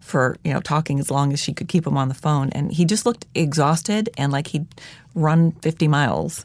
[0.00, 2.72] for you know talking as long as she could keep him on the phone, and
[2.72, 4.66] he just looked exhausted and like he'd
[5.14, 6.44] run 50 miles.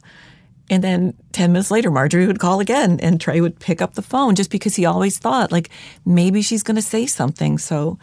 [0.69, 4.01] And then 10 minutes later, Marjorie would call again and Trey would pick up the
[4.01, 5.69] phone just because he always thought, like,
[6.05, 7.57] maybe she's going to say something.
[7.57, 7.99] So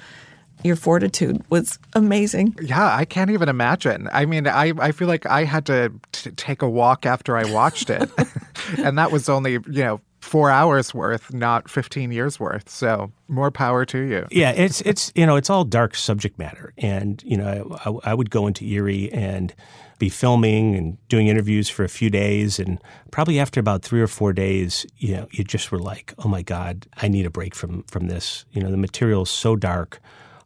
[0.62, 2.54] your fortitude was amazing.
[2.60, 4.08] Yeah, I can't even imagine.
[4.12, 7.50] I mean, I, I feel like I had to t- take a walk after I
[7.50, 8.10] watched it.
[8.78, 12.68] and that was only, you know, four hours worth, not 15 years worth.
[12.68, 14.26] So more power to you.
[14.30, 16.72] Yeah, it's, it's you know, it's all dark subject matter.
[16.78, 19.54] And, you know, I, I would go into Erie and
[19.98, 22.58] be filming and doing interviews for a few days.
[22.58, 22.80] And
[23.10, 26.42] probably after about three or four days, you know, you just were like, oh my
[26.42, 28.44] God, I need a break from, from this.
[28.52, 30.00] You know, the material is so dark.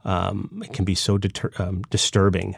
[0.04, 2.56] Um, it can be so deter- um, disturbing.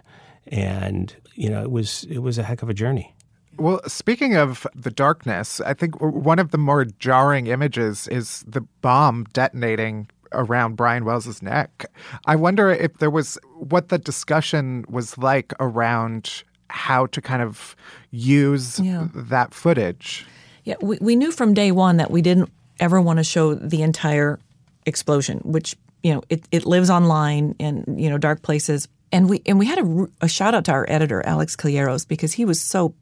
[0.49, 3.16] And, you know, it was, it was a heck of a journey.
[3.59, 8.61] Well, speaking of the darkness, I think one of the more jarring images is the
[8.83, 11.87] bomb detonating around Brian Wells's neck.
[12.27, 17.77] I wonder if there was what the discussion was like around how to kind of
[18.11, 19.09] use Yeah.
[19.15, 20.27] that footage.
[20.65, 23.83] Yeah, we, we knew from day one that we didn't ever want to show the
[23.83, 24.39] entire
[24.85, 28.89] explosion, which you know it, it lives online in you know dark places.
[29.13, 32.33] And we and we had a, a shout out to our editor Alex Calleros because
[32.33, 32.93] he was so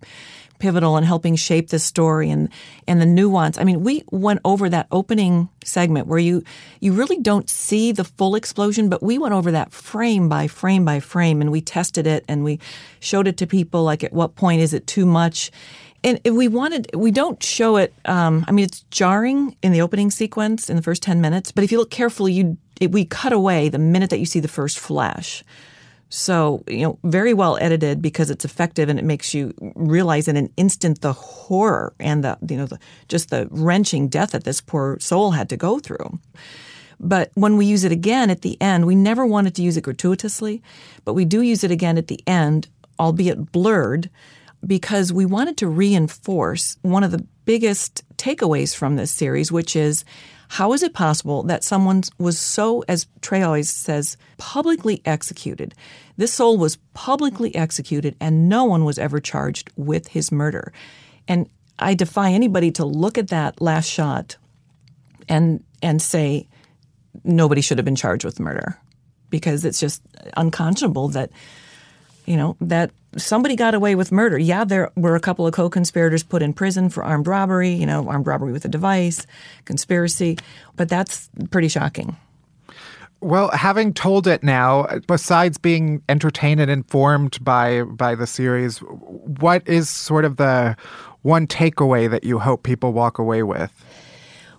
[0.59, 2.49] pivotal in helping shape this story and
[2.87, 3.59] and the nuance.
[3.59, 6.43] I mean, we went over that opening segment where you
[6.81, 10.85] you really don't see the full explosion, but we went over that frame by frame
[10.85, 12.59] by frame and we tested it and we
[13.01, 15.51] showed it to people like at what point is it too much
[16.05, 20.11] and we wanted we don't show it um, i mean it's jarring in the opening
[20.11, 22.57] sequence in the first 10 minutes but if you look carefully you
[22.91, 25.43] we cut away the minute that you see the first flash
[26.09, 30.37] so you know very well edited because it's effective and it makes you realize in
[30.37, 34.61] an instant the horror and the you know the, just the wrenching death that this
[34.61, 36.19] poor soul had to go through.
[37.01, 39.83] But when we use it again at the end, we never wanted to use it
[39.83, 40.63] gratuitously,
[41.05, 44.09] but we do use it again at the end, albeit blurred,
[44.67, 50.05] because we wanted to reinforce one of the biggest takeaways from this series, which is
[50.55, 55.75] how is it possible that someone was so, as Trey always says, publicly executed?
[56.17, 60.73] This soul was publicly executed and no one was ever charged with his murder.
[61.27, 64.37] And I defy anybody to look at that last shot
[65.29, 66.47] and and say
[67.25, 68.79] nobody should have been charged with murder
[69.31, 70.03] because it's just
[70.37, 71.31] unconscionable that
[72.27, 74.39] you know that somebody got away with murder.
[74.39, 78.09] Yeah, there were a couple of co-conspirators put in prison for armed robbery, you know,
[78.09, 79.27] armed robbery with a device,
[79.65, 80.39] conspiracy,
[80.77, 82.17] but that's pretty shocking.
[83.21, 89.67] Well, having told it now, besides being entertained and informed by by the series, what
[89.67, 90.77] is sort of the
[91.23, 93.73] one takeaway that you hope people walk away with?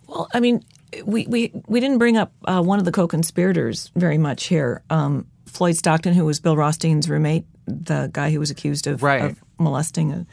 [0.08, 0.64] Well, I mean,
[1.06, 4.82] we we, we didn't bring up uh, one of the co-conspirators very much here.
[4.90, 9.24] Um, Floyd Stockton, who was Bill Rothstein's roommate, the guy who was accused of, Right.
[9.24, 10.26] of molesting a,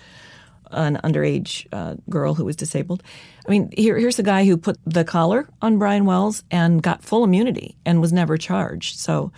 [0.71, 3.03] an underage uh, girl who was disabled.
[3.47, 7.03] I mean, here, here's the guy who put the collar on Brian Wells and got
[7.03, 8.99] full immunity and was never charged.
[8.99, 9.33] So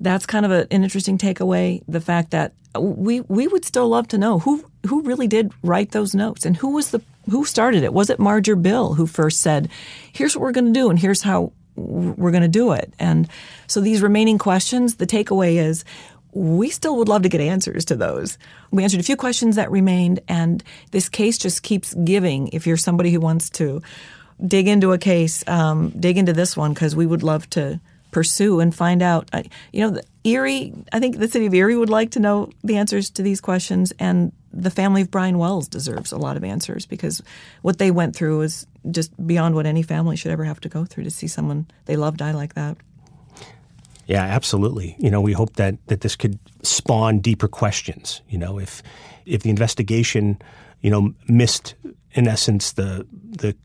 [0.00, 1.82] that's kind of a, an interesting takeaway.
[1.86, 5.92] The fact that we we would still love to know who who really did write
[5.92, 7.92] those notes and who was the who started it.
[7.92, 9.68] Was it Marge or Bill who first said,
[10.12, 12.92] "Here's what we're going to do and here's how we're going to do it"?
[12.98, 13.28] And
[13.68, 15.84] so these remaining questions, the takeaway is.
[16.34, 18.38] We still would love to get answers to those.
[18.70, 22.48] We answered a few questions that remained, and this case just keeps giving.
[22.48, 23.80] If you're somebody who wants to
[24.44, 28.60] dig into a case, um, dig into this one because we would love to pursue
[28.60, 29.30] and find out.
[29.72, 30.72] You know, Erie.
[30.92, 33.92] I think the city of Erie would like to know the answers to these questions,
[33.98, 37.22] and the family of Brian Wells deserves a lot of answers because
[37.62, 40.84] what they went through is just beyond what any family should ever have to go
[40.84, 42.76] through to see someone they love die like that.
[44.06, 44.96] Yeah, absolutely.
[44.98, 48.22] You know, we hope that that this could spawn deeper questions.
[48.28, 48.82] You know, if
[49.26, 50.40] if the investigation,
[50.80, 51.74] you know, missed
[52.12, 53.56] in essence the the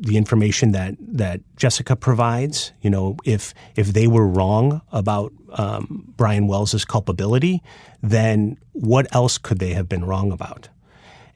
[0.00, 6.12] the information that that Jessica provides, you know, if if they were wrong about um,
[6.16, 7.62] Brian Wells's culpability,
[8.02, 10.68] then what else could they have been wrong about?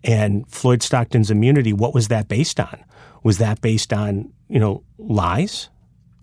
[0.05, 2.85] And Floyd Stockton's immunity, what was that based on?
[3.23, 5.69] Was that based on you know lies,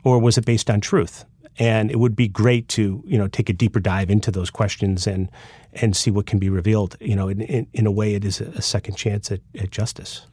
[0.03, 1.25] or was it based on truth?
[1.57, 5.07] And it would be great to you know take a deeper dive into those questions
[5.07, 5.29] and
[5.73, 6.97] and see what can be revealed.
[6.99, 10.25] You know, in, in, in a way, it is a second chance at, at justice.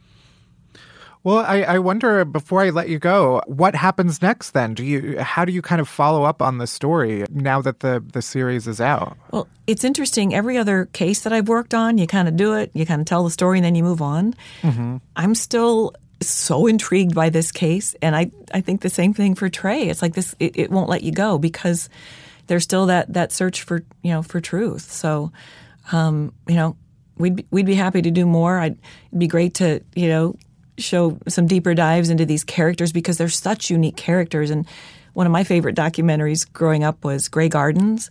[1.24, 4.74] Well, I, I wonder before I let you go, what happens next then?
[4.74, 8.02] Do you how do you kind of follow up on the story now that the,
[8.12, 9.16] the series is out?
[9.30, 10.34] Well, it's interesting.
[10.34, 13.06] Every other case that I've worked on, you kind of do it, you kind of
[13.06, 14.34] tell the story, and then you move on.
[14.62, 14.96] Mm-hmm.
[15.14, 15.94] I'm still
[16.28, 19.88] so intrigued by this case, and I, I think the same thing for Trey.
[19.88, 21.88] It's like this, it, it won't let you go because
[22.46, 24.90] there's still that that search for you know for truth.
[24.90, 25.32] So,
[25.92, 26.76] um, you know,
[27.16, 28.58] we'd be, we'd be happy to do more.
[28.58, 28.76] I'd,
[29.08, 30.36] it'd be great to you know
[30.78, 34.50] show some deeper dives into these characters because they're such unique characters.
[34.50, 34.66] And
[35.12, 38.10] one of my favorite documentaries growing up was Grey Gardens.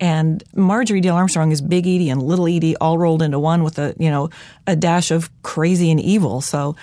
[0.00, 3.78] And Marjorie Diehl Armstrong is Big Edie and Little Edie all rolled into one with
[3.78, 4.30] a you know
[4.66, 6.40] a dash of crazy and evil.
[6.40, 6.76] So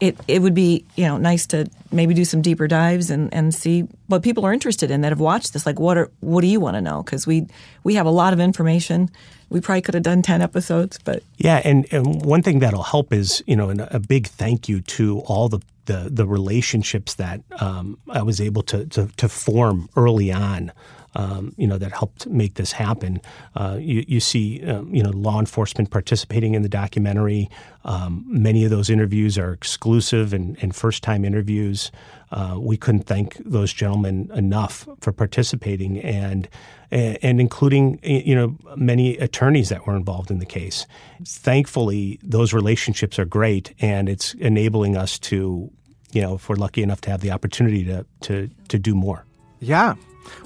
[0.00, 3.54] it it would be you know nice to maybe do some deeper dives and, and
[3.54, 5.66] see what people are interested in that have watched this.
[5.66, 7.02] Like what are what do you want to know?
[7.02, 7.46] Because we
[7.84, 9.10] we have a lot of information.
[9.48, 13.12] We probably could have done ten episodes, but Yeah, and, and one thing that'll help
[13.12, 17.98] is you know a big thank you to all the the, the relationships that um,
[18.10, 20.72] I was able to, to to form early on.
[21.18, 23.22] Um, you know that helped make this happen.
[23.54, 27.48] Uh, you, you, see, um, you know, law enforcement participating in the documentary.
[27.86, 31.90] Um, many of those interviews are exclusive and, and first-time interviews.
[32.30, 36.48] Uh, we couldn't thank those gentlemen enough for participating and
[36.90, 40.86] and including you know many attorneys that were involved in the case.
[41.24, 45.70] Thankfully, those relationships are great, and it's enabling us to,
[46.12, 49.24] you know, if we're lucky enough to have the opportunity to to to do more.
[49.60, 49.94] Yeah.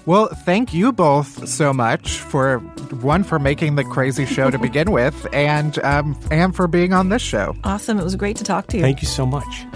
[0.06, 2.58] Well, thank you both so much for
[3.00, 7.08] one for making the crazy show to begin with, and um, and for being on
[7.08, 7.54] this show.
[7.64, 7.98] Awesome!
[7.98, 8.82] It was great to talk to you.
[8.82, 9.66] Thank you so much.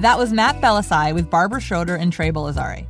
[0.00, 2.86] That was Matt Bellassai with Barbara Schroeder and Trey Borzillieri.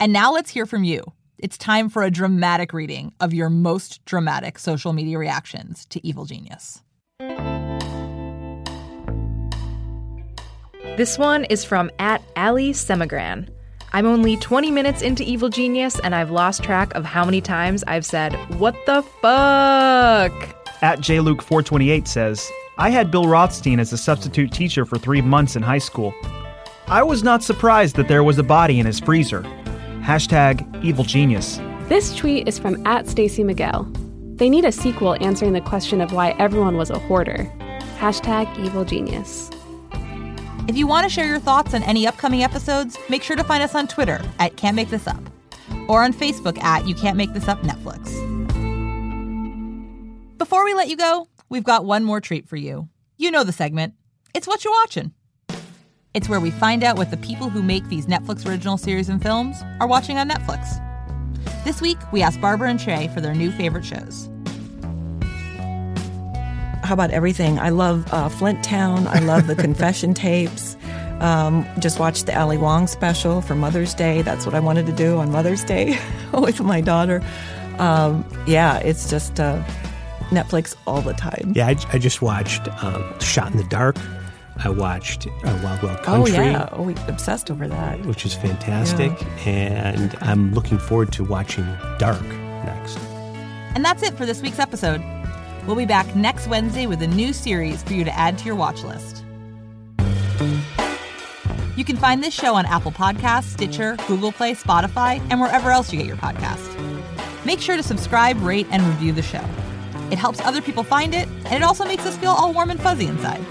[0.00, 1.02] And now let's hear from you.
[1.38, 6.24] It's time for a dramatic reading of your most dramatic social media reactions to Evil
[6.24, 6.82] Genius.
[10.96, 13.50] This one is from at Ali Semigran.
[13.92, 17.84] I'm only 20 minutes into Evil Genius, and I've lost track of how many times
[17.86, 20.32] I've said, What the fuck?
[20.80, 25.62] At JLuke428 says, I had Bill Rothstein as a substitute teacher for three months in
[25.62, 26.14] high school.
[26.86, 29.42] I was not surprised that there was a body in his freezer.
[30.00, 31.60] Hashtag evil genius.
[31.88, 33.86] This tweet is from at Stacy Miguel.
[34.36, 37.52] They need a sequel answering the question of why everyone was a hoarder.
[37.98, 39.50] Hashtag evil genius.
[40.68, 43.62] If you want to share your thoughts on any upcoming episodes, make sure to find
[43.62, 45.22] us on Twitter at Can't Make This Up
[45.86, 48.06] or on Facebook at You Can't Make This Up Netflix.
[50.38, 52.88] Before we let you go, we've got one more treat for you.
[53.16, 53.94] You know the segment.
[54.34, 55.12] It's What you're Watching.
[56.14, 59.22] It's where we find out what the people who make these Netflix original series and
[59.22, 60.82] films are watching on Netflix.
[61.62, 64.28] This week, we asked Barbara and Trey for their new favorite shows.
[66.86, 67.58] How about everything?
[67.58, 69.08] I love uh, Flint Town.
[69.08, 70.76] I love the confession tapes.
[71.18, 74.22] Um, just watched the Ali Wong special for Mother's Day.
[74.22, 75.98] That's what I wanted to do on Mother's Day
[76.32, 77.24] with my daughter.
[77.78, 79.64] Um, yeah, it's just uh,
[80.30, 81.54] Netflix all the time.
[81.56, 83.96] Yeah, I, I just watched um, Shot in the Dark.
[84.62, 86.36] I watched uh, Wild Wild Country.
[86.36, 89.90] Oh yeah, oh, we obsessed over that, which is fantastic, yeah.
[89.92, 91.66] and I'm looking forward to watching
[91.98, 92.96] Dark next.
[93.74, 95.02] And that's it for this week's episode.
[95.66, 98.54] We'll be back next Wednesday with a new series for you to add to your
[98.54, 99.24] watch list.
[101.76, 105.92] You can find this show on Apple Podcasts, Stitcher, Google Play, Spotify, and wherever else
[105.92, 106.72] you get your podcast.
[107.44, 109.44] Make sure to subscribe, rate, and review the show.
[110.10, 112.80] It helps other people find it, and it also makes us feel all warm and
[112.80, 113.44] fuzzy inside.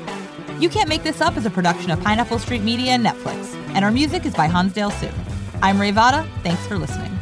[0.59, 3.83] You Can't Make This Up is a production of Pineapple Street Media and Netflix, and
[3.83, 5.09] our music is by Hansdale Hsu.
[5.61, 6.27] I'm Rae Votta.
[6.43, 7.14] Thanks for listening.